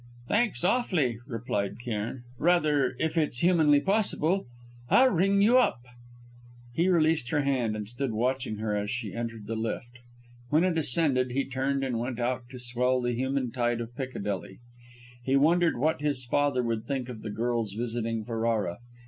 [0.27, 2.23] "Thanks awfully," replied Cairn.
[2.39, 4.47] "Rather if it's humanly possible.
[4.89, 5.77] I'll ring you up."
[6.73, 9.99] He released her hand, and stood watching her as she entered the lift.
[10.49, 14.57] When it ascended, he turned and went out to swell the human tide of Piccadilly.
[15.23, 18.79] He wondered what his father would think of the girl's visiting Ferrara.